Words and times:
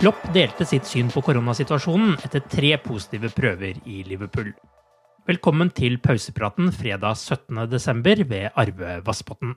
Klopp 0.00 0.22
delte 0.32 0.64
sitt 0.64 0.86
syn 0.88 1.10
på 1.12 1.20
koronasituasjonen 1.20 2.14
etter 2.24 2.40
tre 2.48 2.70
positive 2.80 3.28
prøver 3.36 3.82
i 3.84 3.98
Liverpool. 4.08 4.46
Velkommen 5.28 5.68
til 5.76 5.98
pausepraten 6.00 6.70
fredag 6.72 7.18
17.12. 7.20 8.22
ved 8.30 8.46
Arve 8.56 8.94
Vassbotn. 9.04 9.52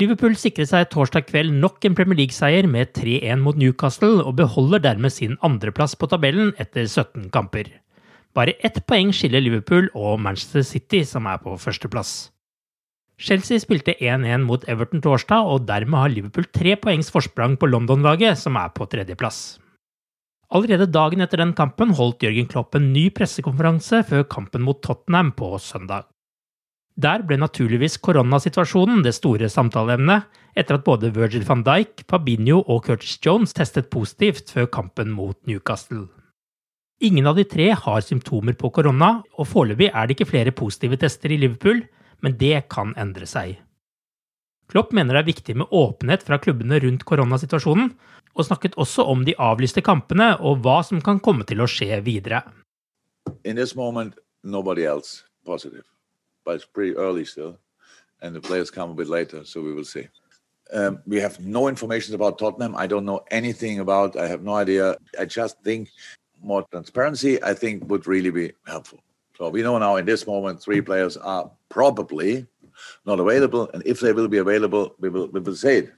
Liverpool 0.00 0.38
sikret 0.40 0.70
seg 0.70 0.88
torsdag 0.88 1.28
kveld 1.28 1.52
nok 1.60 1.84
en 1.84 1.98
Premier 1.98 2.22
League-seier 2.22 2.64
med 2.64 2.94
3-1 2.96 3.44
mot 3.44 3.60
Newcastle, 3.60 4.24
og 4.24 4.38
beholder 4.40 4.80
dermed 4.88 5.12
sin 5.12 5.36
andreplass 5.44 5.92
på 5.92 6.08
tabellen 6.08 6.54
etter 6.56 6.88
17 6.88 7.28
kamper. 7.34 7.68
Bare 8.32 8.56
ett 8.64 8.80
poeng 8.88 9.12
skiller 9.12 9.44
Liverpool 9.44 9.92
og 9.92 10.16
Manchester 10.24 10.64
City, 10.64 11.04
som 11.04 11.28
er 11.28 11.44
på 11.44 11.58
førsteplass. 11.60 12.32
Chelsea 13.22 13.60
spilte 13.62 13.94
1-1 14.02 14.42
mot 14.42 14.64
Everton 14.68 15.02
torsdag, 15.04 15.46
og 15.46 15.66
dermed 15.68 16.00
har 16.00 16.10
Liverpool 16.10 16.48
tre 16.50 16.74
poengs 16.80 17.10
forsprang 17.14 17.54
på 17.56 17.68
London-laget, 17.70 18.38
som 18.40 18.58
er 18.58 18.72
på 18.74 18.88
tredjeplass. 18.90 19.60
Allerede 20.52 20.90
dagen 20.90 21.22
etter 21.24 21.40
den 21.40 21.54
kampen 21.56 21.94
holdt 21.96 22.26
Jørgen 22.26 22.48
Klopp 22.50 22.74
en 22.76 22.90
ny 22.92 23.06
pressekonferanse 23.14 24.02
før 24.08 24.26
kampen 24.28 24.66
mot 24.66 24.82
Tottenham 24.84 25.30
på 25.38 25.54
søndag. 25.62 26.10
Der 27.00 27.22
ble 27.24 27.38
naturligvis 27.40 27.96
koronasituasjonen 28.04 29.00
det 29.06 29.14
store 29.16 29.48
samtaleemnet, 29.48 30.26
etter 30.52 30.76
at 30.76 30.84
både 30.84 31.08
Virgil 31.14 31.46
van 31.48 31.62
Dijk, 31.64 32.04
Fabinho 32.10 32.58
og 32.66 32.82
Curtis 32.84 33.16
Jones 33.24 33.56
testet 33.56 33.88
positivt 33.88 34.52
før 34.52 34.68
kampen 34.68 35.14
mot 35.14 35.38
Newcastle. 35.48 36.10
Ingen 37.02 37.26
av 37.26 37.38
de 37.38 37.46
tre 37.48 37.70
har 37.72 38.04
symptomer 38.04 38.58
på 38.58 38.68
korona, 38.76 39.22
og 39.38 39.48
foreløpig 39.48 39.88
er 39.88 40.06
det 40.06 40.18
ikke 40.18 40.28
flere 40.34 40.52
positive 40.54 41.00
tester 41.00 41.32
i 41.32 41.40
Liverpool, 41.40 41.80
men 42.22 42.38
det 42.38 42.68
kan 42.72 42.94
endre 42.96 43.28
seg. 43.28 43.58
Klopp 44.72 44.94
mener 44.96 45.18
det 45.18 45.22
er 45.22 45.28
viktig 45.28 45.58
med 45.60 45.74
åpenhet 45.74 46.24
fra 46.24 46.38
klubbene 46.40 46.78
rundt 46.80 47.04
koronasituasjonen, 47.04 47.92
og 48.32 48.46
snakket 48.48 48.78
også 48.80 49.04
om 49.04 49.26
de 49.26 49.36
avlyste 49.36 49.82
kampene 49.84 50.32
og 50.40 50.62
hva 50.64 50.78
som 50.86 51.02
kan 51.04 51.20
komme 51.20 51.44
til 51.44 51.60
å 51.60 51.68
skje 51.68 52.00
videre. 52.06 52.40
in 53.44 53.56
this 53.56 53.74
moment, 53.74 54.14
nobody 54.42 54.86
else 54.86 55.24
positive, 55.44 55.84
but 56.44 56.56
it's 56.56 56.64
pretty 56.64 56.96
early 56.96 57.24
still, 57.24 57.58
and 58.20 58.34
the 58.34 58.40
players 58.40 58.70
come 58.70 58.90
a 58.90 58.94
bit 58.94 59.08
later, 59.08 59.44
so 59.44 59.60
we 59.60 59.72
will 59.72 59.84
see. 59.84 60.08
Um, 60.72 61.00
we 61.06 61.20
have 61.20 61.38
no 61.40 61.68
information 61.68 62.14
about 62.14 62.38
Tottenham. 62.38 62.74
I 62.76 62.86
don't 62.86 63.04
know 63.04 63.20
anything 63.30 63.80
about. 63.80 64.16
I 64.16 64.26
have 64.26 64.42
no 64.42 64.54
idea. 64.54 64.96
I 65.18 65.26
just 65.26 65.60
think 65.62 65.90
more 66.42 66.64
transparency. 66.70 67.42
I 67.42 67.52
think 67.52 67.88
would 67.90 68.06
really 68.06 68.30
be 68.30 68.52
helpful. 68.66 69.00
So 69.42 69.48
we 69.48 69.62
know 69.62 69.76
now 69.76 69.96
in 69.96 70.06
this 70.06 70.24
moment 70.24 70.62
three 70.62 70.80
players 70.80 71.16
are 71.16 71.50
probably 71.68 72.46
not 73.04 73.18
available, 73.18 73.68
and 73.74 73.82
if 73.84 73.98
they 73.98 74.12
will 74.12 74.28
be 74.28 74.38
available, 74.38 74.94
we 75.00 75.08
will 75.08 75.26
we 75.32 75.40
will 75.40 75.56
say 75.56 75.78
it. 75.78 75.92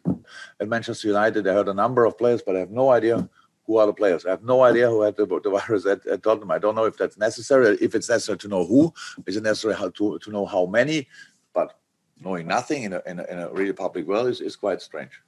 At 0.60 0.70
Manchester 0.70 1.08
United, 1.08 1.46
I 1.46 1.52
heard 1.52 1.68
a 1.68 1.74
number 1.74 2.06
of 2.06 2.16
players, 2.16 2.40
but 2.40 2.56
I 2.56 2.60
have 2.60 2.70
no 2.70 2.88
idea 2.88 3.28
who 3.66 3.76
are 3.76 3.84
the 3.84 3.92
players. 3.92 4.24
I 4.24 4.30
have 4.30 4.44
no 4.44 4.62
idea 4.62 4.88
who 4.88 5.02
had 5.02 5.18
the, 5.18 5.26
the 5.26 5.50
virus 5.50 5.84
at, 5.84 6.06
at 6.06 6.22
Tottenham. 6.22 6.52
I 6.52 6.58
don't 6.58 6.74
know 6.74 6.86
if 6.86 6.96
that's 6.96 7.18
necessary. 7.18 7.76
If 7.82 7.94
it's 7.94 8.08
necessary 8.08 8.38
to 8.38 8.48
know 8.48 8.64
who, 8.64 8.94
is 9.26 9.36
it 9.36 9.42
necessary 9.42 9.74
how 9.74 9.90
to, 9.90 10.18
to 10.18 10.30
know 10.30 10.46
how 10.46 10.64
many? 10.64 11.06
But 11.52 11.78
knowing 12.18 12.46
nothing 12.46 12.84
in 12.84 12.94
a, 12.94 13.02
in 13.04 13.20
a, 13.20 13.24
in 13.24 13.38
a 13.40 13.52
really 13.52 13.74
public 13.74 14.06
world 14.06 14.28
is, 14.28 14.40
is 14.40 14.56
quite 14.56 14.80
strange. 14.80 15.20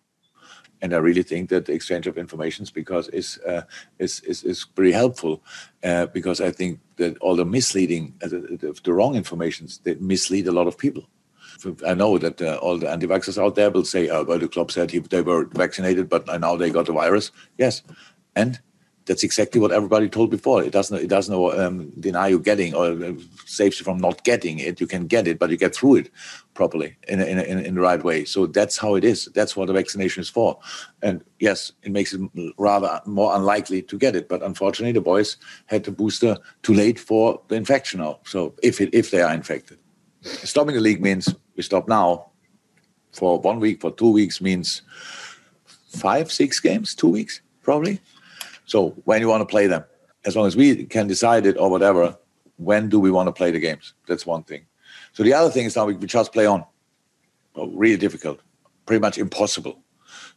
And 0.82 0.92
I 0.92 0.98
really 0.98 1.22
think 1.22 1.48
that 1.48 1.64
the 1.64 1.72
exchange 1.72 2.06
of 2.06 2.18
informations 2.18 2.70
because 2.70 3.08
is 3.08 3.38
uh, 3.46 3.62
is, 3.98 4.20
is 4.20 4.44
is 4.44 4.64
pretty 4.64 4.92
helpful 4.92 5.42
uh, 5.82 6.06
because 6.06 6.40
I 6.40 6.50
think 6.50 6.80
that 6.96 7.16
all 7.18 7.36
the 7.36 7.44
misleading, 7.44 8.14
uh, 8.22 8.28
the, 8.28 8.58
the, 8.60 8.80
the 8.84 8.92
wrong 8.92 9.16
informations, 9.16 9.80
they 9.84 9.94
mislead 9.96 10.48
a 10.48 10.52
lot 10.52 10.66
of 10.66 10.76
people. 10.76 11.08
I 11.86 11.94
know 11.94 12.18
that 12.18 12.42
uh, 12.42 12.58
all 12.60 12.76
the 12.78 12.90
anti-vaxxers 12.90 13.42
out 13.42 13.54
there 13.54 13.70
will 13.70 13.84
say, 13.84 14.10
oh, 14.10 14.24
well, 14.24 14.38
the 14.38 14.48
club 14.48 14.70
said 14.70 14.90
he, 14.90 14.98
they 14.98 15.22
were 15.22 15.46
vaccinated, 15.46 16.08
but 16.08 16.26
now 16.40 16.54
they 16.54 16.70
got 16.70 16.86
the 16.86 16.92
virus. 16.92 17.32
Yes, 17.56 17.82
and 18.34 18.60
that's 19.06 19.22
exactly 19.22 19.60
what 19.60 19.72
everybody 19.72 20.08
told 20.08 20.30
before. 20.30 20.62
It 20.62 20.72
doesn't 20.72 21.02
it 21.02 21.06
doesn't 21.08 21.34
um, 21.34 21.90
deny 21.98 22.28
you 22.28 22.38
getting 22.38 22.74
or 22.74 22.86
uh, 22.86 23.12
saves 23.46 23.78
you 23.78 23.84
from 23.84 23.98
not 23.98 24.24
getting 24.24 24.58
it. 24.58 24.80
You 24.80 24.86
can 24.86 25.06
get 25.06 25.26
it, 25.26 25.38
but 25.38 25.50
you 25.50 25.56
get 25.56 25.74
through 25.74 25.96
it 25.96 26.10
properly 26.54 26.96
in 27.08 27.20
a, 27.20 27.24
in, 27.24 27.38
in 27.38 27.74
the 27.76 27.80
right 27.80 28.02
way. 28.02 28.24
So 28.24 28.46
that's 28.46 28.76
how 28.76 28.96
it 28.96 29.04
is. 29.04 29.26
That's 29.26 29.56
what 29.56 29.66
the 29.66 29.72
vaccination 29.72 30.20
is 30.20 30.28
for. 30.28 30.58
And 31.02 31.24
yes, 31.38 31.72
it 31.82 31.92
makes 31.92 32.12
it 32.12 32.20
rather 32.58 33.00
more 33.06 33.34
unlikely 33.36 33.82
to 33.82 33.96
get 33.96 34.16
it. 34.16 34.28
But 34.28 34.42
unfortunately, 34.42 34.92
the 34.92 35.00
boys 35.00 35.36
had 35.66 35.84
the 35.84 35.92
booster 35.92 36.36
too 36.62 36.74
late 36.74 36.98
for 36.98 37.40
the 37.48 37.54
infection 37.54 38.00
now. 38.00 38.18
So 38.24 38.54
if 38.62 38.80
it, 38.80 38.90
if 38.92 39.12
they 39.12 39.22
are 39.22 39.32
infected, 39.32 39.78
stopping 40.22 40.74
the 40.74 40.80
league 40.80 41.00
means 41.00 41.32
we 41.56 41.62
stop 41.62 41.88
now 41.88 42.30
for 43.12 43.38
one 43.38 43.60
week, 43.60 43.80
for 43.80 43.92
two 43.92 44.10
weeks 44.10 44.40
means 44.40 44.82
five, 45.94 46.32
six 46.32 46.58
games, 46.58 46.94
two 46.94 47.08
weeks 47.08 47.40
probably. 47.62 48.00
So 48.66 48.90
when 49.04 49.20
you 49.20 49.28
want 49.28 49.40
to 49.40 49.46
play 49.46 49.66
them, 49.66 49.84
as 50.24 50.36
long 50.36 50.46
as 50.46 50.56
we 50.56 50.84
can 50.84 51.06
decide 51.06 51.46
it 51.46 51.56
or 51.56 51.70
whatever, 51.70 52.16
when 52.56 52.88
do 52.88 53.00
we 53.00 53.10
want 53.10 53.28
to 53.28 53.32
play 53.32 53.50
the 53.50 53.60
games? 53.60 53.94
That's 54.06 54.26
one 54.26 54.42
thing. 54.42 54.66
So 55.12 55.22
the 55.22 55.32
other 55.32 55.50
thing 55.50 55.66
is 55.66 55.76
now 55.76 55.86
we, 55.86 55.96
just 55.96 56.32
play 56.32 56.46
on. 56.46 56.64
Oh, 57.54 57.68
really 57.68 57.96
difficult, 57.96 58.40
pretty 58.84 59.00
much 59.00 59.18
impossible. 59.18 59.80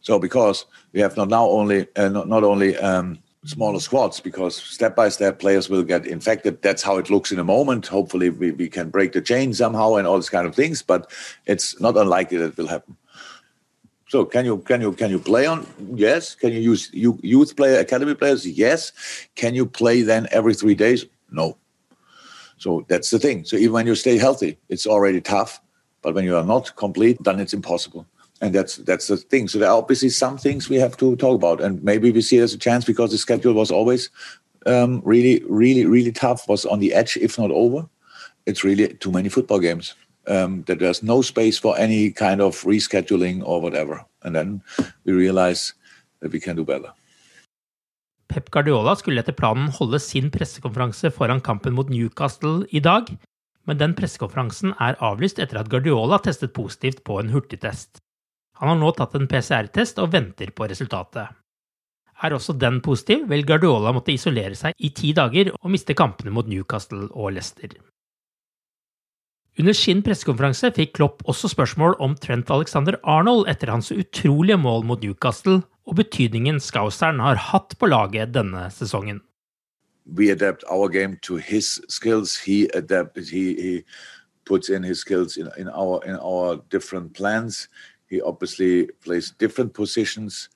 So 0.00 0.18
because 0.18 0.64
we 0.92 1.00
have 1.00 1.16
not 1.16 1.28
now 1.28 1.46
only 1.46 1.86
uh, 1.96 2.08
not, 2.08 2.28
not 2.28 2.44
only 2.44 2.76
um, 2.78 3.18
smaller 3.44 3.80
squads, 3.80 4.20
because 4.20 4.56
step 4.56 4.96
by 4.96 5.08
step 5.08 5.38
players 5.38 5.68
will 5.68 5.82
get 5.82 6.06
infected. 6.06 6.62
That's 6.62 6.82
how 6.82 6.96
it 6.98 7.10
looks 7.10 7.32
in 7.32 7.38
a 7.38 7.44
moment. 7.44 7.86
Hopefully 7.86 8.30
we, 8.30 8.52
we 8.52 8.68
can 8.68 8.90
break 8.90 9.12
the 9.12 9.20
chain 9.20 9.52
somehow 9.52 9.96
and 9.96 10.06
all 10.06 10.16
these 10.16 10.30
kind 10.30 10.46
of 10.46 10.54
things, 10.54 10.82
but 10.82 11.10
it's 11.46 11.78
not 11.80 11.96
unlikely 11.96 12.38
that 12.38 12.52
it 12.52 12.56
will 12.56 12.68
happen. 12.68 12.96
So 14.10 14.24
can 14.24 14.44
you 14.44 14.58
can 14.58 14.80
you 14.80 14.90
can 14.92 15.08
you 15.08 15.20
play 15.20 15.46
on? 15.46 15.64
Yes. 15.94 16.34
Can 16.34 16.52
you 16.52 16.58
use 16.58 16.90
you, 16.92 17.16
youth 17.22 17.54
player 17.54 17.78
academy 17.78 18.16
players? 18.16 18.44
Yes. 18.44 18.90
Can 19.36 19.54
you 19.54 19.64
play 19.64 20.02
then 20.02 20.26
every 20.32 20.52
three 20.52 20.74
days? 20.74 21.06
No. 21.30 21.56
So 22.58 22.84
that's 22.88 23.10
the 23.10 23.20
thing. 23.20 23.44
So 23.44 23.54
even 23.54 23.72
when 23.72 23.86
you 23.86 23.94
stay 23.94 24.18
healthy, 24.18 24.58
it's 24.68 24.84
already 24.84 25.20
tough. 25.20 25.60
But 26.02 26.16
when 26.16 26.24
you 26.24 26.36
are 26.36 26.44
not 26.44 26.74
complete, 26.74 27.18
then 27.22 27.38
it's 27.38 27.54
impossible. 27.54 28.04
And 28.40 28.52
that's 28.52 28.78
that's 28.78 29.06
the 29.06 29.16
thing. 29.16 29.46
So 29.46 29.60
there 29.60 29.70
are 29.70 29.78
obviously 29.78 30.08
some 30.08 30.36
things 30.36 30.68
we 30.68 30.80
have 30.80 30.96
to 30.96 31.14
talk 31.14 31.36
about, 31.36 31.60
and 31.60 31.80
maybe 31.84 32.10
we 32.10 32.20
see 32.20 32.38
it 32.38 32.42
as 32.42 32.52
a 32.52 32.58
chance 32.58 32.84
because 32.84 33.12
the 33.12 33.18
schedule 33.18 33.52
was 33.52 33.70
always 33.70 34.10
um, 34.66 35.02
really, 35.04 35.40
really, 35.48 35.86
really 35.86 36.10
tough. 36.10 36.48
Was 36.48 36.66
on 36.66 36.80
the 36.80 36.94
edge, 36.94 37.16
if 37.16 37.38
not 37.38 37.52
over. 37.52 37.88
It's 38.44 38.64
really 38.64 38.88
too 38.88 39.12
many 39.12 39.28
football 39.28 39.60
games 39.60 39.94
um, 40.30 40.62
that 40.64 40.78
there's 40.78 41.02
no 41.02 41.22
space 41.22 41.58
for 41.58 41.76
any 41.78 42.10
kind 42.10 42.40
of 42.40 42.62
rescheduling 42.64 43.42
or 43.44 43.60
whatever. 43.60 44.04
And 44.22 44.34
then 44.34 44.62
we 45.04 45.12
realize 45.12 45.74
that 46.20 46.32
we 46.32 46.40
can 46.40 46.56
do 46.56 46.64
better. 46.64 46.92
Pep 48.30 48.50
Guardiola 48.50 48.94
skulle 48.96 49.24
etter 49.24 49.34
planen 49.34 49.72
holde 49.74 49.98
sin 49.98 50.30
pressekonferanse 50.30 51.10
foran 51.10 51.40
kampen 51.42 51.74
mot 51.74 51.88
Newcastle 51.90 52.62
i 52.70 52.78
dag, 52.78 53.10
men 53.66 53.80
den 53.80 53.96
pressekonferansen 53.98 54.76
er 54.78 54.98
avlyst 55.02 55.42
etter 55.42 55.58
at 55.58 55.70
Guardiola 55.72 56.20
testet 56.22 56.54
positivt 56.54 57.02
på 57.04 57.18
en 57.18 57.32
hurtigtest. 57.34 57.98
Han 58.62 58.70
har 58.70 58.78
nå 58.78 58.92
tatt 58.94 59.16
en 59.18 59.26
PCR-test 59.26 59.98
og 59.98 60.12
venter 60.14 60.54
på 60.54 60.68
resultatet. 60.70 61.34
Er 62.22 62.36
også 62.36 62.52
den 62.60 62.82
positiv, 62.84 63.24
vil 63.32 63.46
Guardiola 63.48 63.94
måtte 63.96 64.12
isolere 64.12 64.54
seg 64.54 64.76
i 64.78 64.92
ti 64.94 65.14
dager 65.16 65.50
og 65.56 65.70
miste 65.72 65.96
kampene 65.96 66.30
mot 66.36 66.46
Newcastle 66.46 67.08
og 67.10 67.32
Leicester. 67.34 67.72
Under 69.58 69.74
sin 69.74 69.98
pressekonferanse 70.06 70.70
fikk 70.76 70.92
Klopp 70.96 71.24
også 71.28 71.50
spørsmål 71.50 71.96
om 72.00 72.14
Trent 72.22 72.50
Alexander 72.54 72.96
Arnold 73.02 73.48
etter 73.50 73.72
hans 73.72 73.90
utrolige 73.90 74.58
mål 74.60 74.86
mot 74.86 75.02
Newcastle 75.02 75.62
og 75.90 75.96
betydningen 75.98 76.60
Scouseren 76.62 77.18
har 77.18 77.40
hatt 77.50 77.74
på 77.80 77.90
laget 77.90 78.32
denne 78.36 78.68
sesongen. 78.70 79.20
We 80.06 80.30
adapt 80.30 80.64
our 80.70 80.88
game 80.88 81.18
to 81.22 81.36
his 81.36 81.80
skills. 81.88 82.38
He 82.38 82.68
adapted. 82.74 83.28
He, 83.30 83.54
he 83.54 83.84
puts 84.44 84.68
in 84.70 84.82
his 84.82 84.98
skills 84.98 85.36
in, 85.36 85.50
in 85.58 85.68
our 85.68 86.00
in 86.06 86.16
our 86.16 86.62
different 86.70 87.14
plans. 87.14 87.68
He 88.06 88.20
obviously 88.20 88.88
plays 89.04 89.30
different 89.30 89.74
positions. 89.74 90.48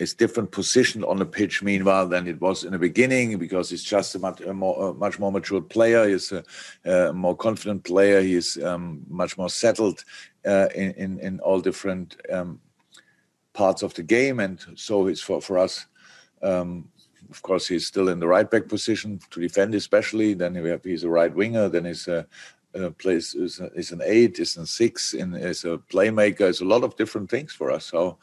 It's 0.00 0.14
different 0.14 0.50
position 0.50 1.04
on 1.04 1.18
the 1.18 1.26
pitch 1.26 1.62
meanwhile 1.62 2.08
than 2.08 2.26
it 2.26 2.40
was 2.40 2.64
in 2.64 2.72
the 2.72 2.78
beginning 2.78 3.36
because 3.36 3.68
he's 3.68 3.84
just 3.84 4.14
a 4.14 4.18
much, 4.18 4.40
a 4.40 4.54
more, 4.54 4.88
a 4.88 4.94
much 4.94 5.18
more 5.18 5.30
mature 5.30 5.60
player. 5.60 6.08
He's 6.08 6.32
a, 6.32 6.42
a 6.90 7.12
more 7.12 7.36
confident 7.36 7.84
player. 7.84 8.22
He's 8.22 8.56
um, 8.62 9.02
much 9.08 9.36
more 9.36 9.50
settled 9.50 10.02
uh, 10.46 10.68
in, 10.74 10.92
in, 10.92 11.20
in 11.20 11.40
all 11.40 11.60
different 11.60 12.16
um, 12.32 12.58
parts 13.52 13.82
of 13.82 13.92
the 13.92 14.02
game. 14.02 14.40
And 14.40 14.58
so 14.74 15.06
it's 15.06 15.20
for, 15.20 15.42
for 15.42 15.58
us, 15.58 15.86
um, 16.40 16.88
of 17.28 17.42
course, 17.42 17.68
he's 17.68 17.86
still 17.86 18.08
in 18.08 18.20
the 18.20 18.26
right 18.26 18.50
back 18.50 18.68
position 18.68 19.20
to 19.30 19.40
defend, 19.40 19.74
especially. 19.74 20.32
Then 20.32 20.54
have, 20.54 20.82
he's 20.82 21.04
a 21.04 21.10
right 21.10 21.34
winger. 21.34 21.68
Then 21.68 21.84
he's 21.84 22.08
a, 22.08 22.26
a 22.72 22.90
place 22.90 23.34
is, 23.34 23.60
is 23.74 23.92
an 23.92 24.00
eight, 24.02 24.38
is 24.38 24.56
a 24.56 24.66
six, 24.66 25.12
and 25.12 25.36
is 25.36 25.64
a 25.64 25.76
playmaker. 25.92 26.48
It's 26.48 26.62
a 26.62 26.64
lot 26.64 26.84
of 26.84 26.96
different 26.96 27.30
things 27.30 27.52
for 27.52 27.70
us. 27.70 27.84
So, 27.84 28.16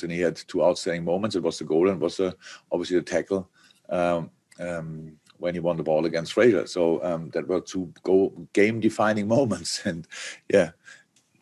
and 0.00 0.10
he 0.10 0.20
had 0.20 0.36
two 0.36 0.64
outstanding 0.64 1.04
moments. 1.04 1.36
It 1.36 1.42
was 1.42 1.58
the 1.58 1.64
goal 1.64 1.90
and 1.90 2.00
was 2.00 2.16
the, 2.16 2.34
obviously 2.70 2.96
the 2.96 3.02
tackle 3.02 3.50
um, 3.90 4.30
um, 4.58 5.18
when 5.36 5.52
he 5.52 5.60
won 5.60 5.76
the 5.76 5.82
ball 5.82 6.06
against 6.06 6.32
Fraser. 6.32 6.66
So 6.66 7.04
um, 7.04 7.28
that 7.30 7.46
were 7.46 7.60
two 7.60 7.92
game-defining 8.54 9.28
moments. 9.28 9.82
And 9.84 10.06
yeah, 10.48 10.70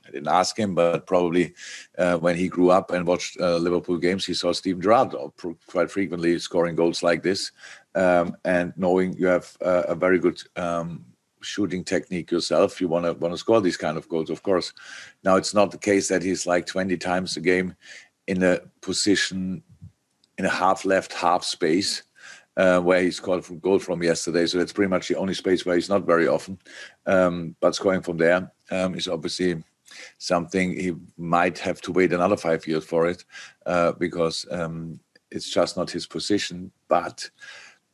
I 0.09 0.11
didn't 0.11 0.29
ask 0.29 0.59
him, 0.59 0.75
but 0.75 1.07
probably 1.07 1.55
uh, 1.97 2.17
when 2.19 2.37
he 2.37 2.49
grew 2.49 2.71
up 2.71 2.91
and 2.91 3.07
watched 3.07 3.41
uh, 3.41 3.59
Liverpool 3.59 3.99
games, 3.99 4.27
he 4.27 4.35
saw 4.35 4.53
Steven 4.53 4.83
Gerrard 4.83 5.15
quite 5.69 5.91
frequently 5.91 6.39
scoring 6.41 6.75
goals 6.75 7.05
like 7.05 7.23
this, 7.23 7.53
um, 7.95 8.37
and 8.45 8.73
knowing 8.77 9.13
you 9.17 9.29
have 9.29 9.57
uh, 9.65 9.85
a 9.87 9.95
very 9.95 10.19
good 10.19 10.43
um, 10.57 11.05
shooting 11.43 11.85
technique 11.85 12.31
yourself, 12.31 12.81
you 12.81 12.89
want 12.89 13.05
to 13.05 13.13
want 13.15 13.33
to 13.33 13.39
score 13.39 13.61
these 13.61 13.77
kind 13.77 13.97
of 13.97 14.09
goals, 14.09 14.31
of 14.31 14.43
course. 14.43 14.73
Now 15.25 15.37
it's 15.37 15.55
not 15.55 15.71
the 15.71 15.79
case 15.79 16.09
that 16.09 16.23
he's 16.23 16.47
like 16.47 16.67
20 16.67 16.97
times 16.97 17.37
a 17.37 17.41
game 17.41 17.75
in 18.31 18.43
a 18.43 18.61
position 18.81 19.63
in 20.39 20.45
a 20.47 20.57
half 20.63 20.85
left, 20.85 21.13
half 21.13 21.45
space. 21.45 22.03
Uh, 22.57 22.81
where 22.81 23.01
he 23.01 23.11
scored 23.11 23.45
from 23.45 23.59
goal 23.61 23.79
from 23.79 24.03
yesterday. 24.03 24.45
So 24.45 24.59
that's 24.59 24.73
pretty 24.73 24.91
much 24.91 25.09
the 25.09 25.17
only 25.17 25.35
space 25.35 25.65
where 25.65 25.77
he's 25.77 25.89
not 25.89 26.05
very 26.05 26.27
often. 26.27 26.59
Um, 27.07 27.55
but 27.61 27.75
scoring 27.75 28.03
from 28.03 28.19
there 28.19 28.53
um, 28.71 28.97
is 28.97 29.09
obviously 29.09 29.63
something 30.19 30.73
he 30.73 30.93
might 31.17 31.59
have 31.61 31.81
to 31.83 31.93
wait 31.93 32.13
another 32.13 32.37
five 32.37 32.67
years 32.67 32.85
for 32.85 33.07
it 33.07 33.25
uh, 33.67 33.93
because 33.93 34.45
um, 34.51 35.01
it's 35.31 35.49
just 35.49 35.77
not 35.77 35.91
his 35.91 36.07
position. 36.07 36.71
But 36.89 37.31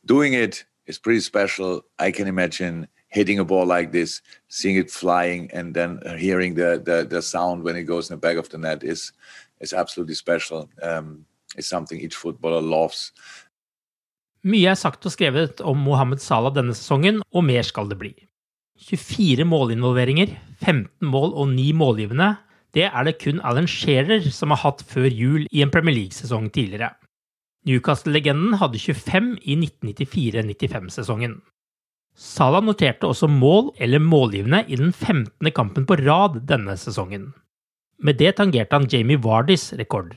doing 0.04 0.32
it 0.32 0.64
is 0.86 0.98
pretty 0.98 1.20
special. 1.20 1.84
I 1.98 2.10
can 2.10 2.26
imagine 2.26 2.88
hitting 3.08 3.38
a 3.38 3.44
ball 3.44 3.66
like 3.66 3.92
this, 3.92 4.20
seeing 4.48 4.76
it 4.76 4.90
flying, 4.90 5.50
and 5.52 5.74
then 5.74 6.00
hearing 6.18 6.54
the 6.54 6.82
the, 6.84 7.06
the 7.08 7.22
sound 7.22 7.62
when 7.62 7.76
it 7.76 7.84
goes 7.84 8.10
in 8.10 8.14
the 8.14 8.20
back 8.20 8.36
of 8.36 8.48
the 8.48 8.58
net 8.58 8.82
is 8.82 9.12
is 9.60 9.72
absolutely 9.72 10.14
special. 10.14 10.68
Um, 10.82 11.26
it's 11.56 11.68
something 11.68 12.00
each 12.00 12.16
footballer 12.16 12.60
loves. 12.60 13.12
Mye 14.46 14.70
er 14.70 14.78
sagt 14.78 15.06
og 15.08 15.14
skrevet 15.14 15.60
om 15.66 15.80
Mohammed 15.82 16.22
Salah 16.22 16.52
denne 16.54 16.74
sesongen, 16.76 17.22
og 17.34 17.46
mer 17.48 17.66
skal 17.66 17.88
det 17.90 17.98
bli. 17.98 18.12
24 18.78 19.46
målinvolveringer, 19.48 20.36
15 20.60 21.08
mål 21.08 21.32
og 21.34 21.48
9 21.54 21.72
målgivende, 21.72 22.36
det 22.76 22.84
er 22.90 23.06
det 23.08 23.16
kun 23.22 23.40
Alan 23.40 23.66
Shearer 23.66 24.28
som 24.30 24.52
har 24.52 24.60
hatt 24.60 24.84
før 24.86 25.08
jul 25.08 25.46
i 25.50 25.62
en 25.64 25.72
Premier 25.72 25.96
League-sesong 25.96 26.50
tidligere. 26.52 26.92
Newcastle-legenden 27.66 28.58
hadde 28.60 28.78
25 28.78 29.32
i 29.42 29.56
1994-95-sesongen. 29.56 31.40
Salah 32.16 32.62
noterte 32.64 33.08
også 33.08 33.28
mål 33.28 33.72
eller 33.82 34.00
målgivende 34.00 34.62
i 34.68 34.76
den 34.78 34.92
15. 34.92 35.50
kampen 35.56 35.88
på 35.88 35.98
rad 36.04 36.38
denne 36.48 36.76
sesongen. 36.80 37.32
Med 37.98 38.18
det 38.20 38.34
tangerte 38.36 38.76
han 38.76 38.88
Jamie 38.92 39.20
Vardys 39.20 39.72
rekord. 39.78 40.12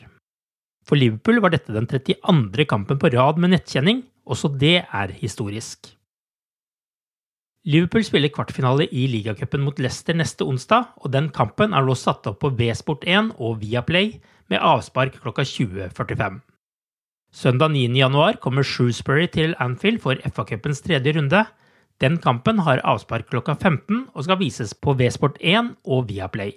For 0.84 1.00
Liverpool 1.00 1.40
var 1.44 1.54
dette 1.54 1.72
den 1.72 1.88
32. 1.88 2.66
kampen 2.68 3.00
på 3.00 3.12
rad 3.14 3.40
med 3.40 3.54
nettkjenning, 3.54 4.04
også 4.26 4.52
det 4.60 4.84
er 4.84 5.14
historisk. 5.22 5.94
Liverpool 7.70 8.04
spiller 8.08 8.32
kvartfinale 8.34 8.88
i 8.96 9.06
ligacupen 9.12 9.62
mot 9.62 9.80
Leicester 9.80 10.16
neste 10.16 10.48
onsdag, 10.48 10.88
og 11.04 11.12
den 11.14 11.30
kampen 11.36 11.76
er 11.76 11.86
nå 11.86 11.96
satt 11.96 12.28
opp 12.28 12.40
på 12.44 12.52
Vsport1 12.58 13.34
og 13.38 13.60
Viaplay 13.62 14.16
med 14.50 14.64
avspark 14.64 15.20
klokka 15.22 15.44
20.45. 15.46 16.40
Søndag 17.32 17.76
9.1 17.76 18.40
kommer 18.42 18.66
Shrewsbury 18.66 19.28
til 19.30 19.54
Anfield 19.60 20.02
for 20.02 20.18
FA-cupens 20.26 20.82
tredje 20.82 21.14
runde. 21.20 21.44
Den 22.02 22.18
kampen 22.18 22.64
har 22.66 22.82
avspark 22.88 23.30
klokka 23.30 23.54
15 23.60 24.08
og 24.16 24.26
skal 24.26 24.40
vises 24.40 24.74
på 24.74 24.96
Vsport1 24.98 25.76
og 25.86 26.10
Viaplay. 26.10 26.56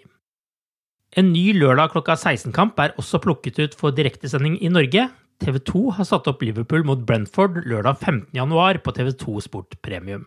En 1.12 1.26
ny 1.28 1.50
lørdag 1.52 1.90
klokka 1.92 2.14
16-kamp 2.16 2.78
er 2.80 2.94
også 2.96 3.18
plukket 3.20 3.58
ut 3.60 3.74
for 3.76 3.92
direktesending 3.92 4.54
i 4.64 4.70
Norge. 4.72 5.10
TV 5.44 5.58
2 5.68 5.82
har 5.98 6.06
satt 6.08 6.28
opp 6.30 6.40
Liverpool 6.40 6.86
mot 6.88 7.02
Brentford 7.04 7.58
lørdag 7.68 7.98
15.1 8.00 8.80
på 8.80 8.94
TV2 8.96 9.34
Sport 9.44 9.76
Premium. 9.84 10.24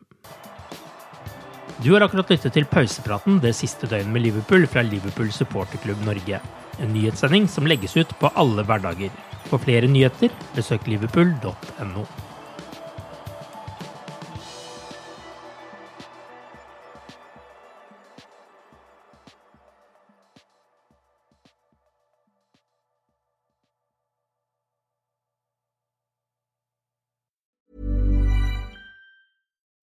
Du 1.82 1.90
har 1.96 2.06
akkurat 2.06 2.30
lyttet 2.30 2.54
til 2.54 2.70
pausepraten 2.70 3.40
det 3.42 3.56
siste 3.58 3.90
døgnet 3.90 4.14
med 4.14 4.28
Liverpool 4.28 4.68
fra 4.70 4.86
Liverpool 4.86 5.34
supporterklubb 5.34 6.06
Norge. 6.06 6.44
En 6.78 6.94
nyhetssending 6.94 7.50
som 7.50 7.66
legges 7.66 7.98
ut 7.98 8.14
på 8.22 8.30
alle 8.38 8.68
hverdager. 8.70 9.10
For 9.50 9.58
flere 9.66 9.90
nyheter, 9.90 10.30
besøk 10.54 10.86
liverpool.no. 10.92 12.06